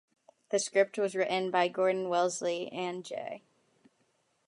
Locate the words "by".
1.51-1.67